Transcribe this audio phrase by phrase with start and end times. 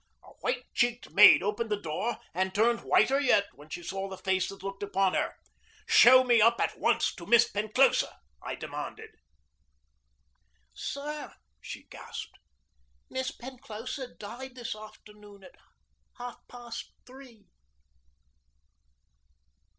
[0.23, 4.17] A white cheeked maid opened the door, and turned whiter yet when she saw the
[4.17, 5.35] face that looked in at her.
[5.87, 9.11] "Show me up at once to Miss Penclosa," I demanded.
[10.73, 12.39] "Sir," she gasped,
[13.11, 15.53] "Miss Penclosa died this afternoon at
[16.17, 17.45] half past three!"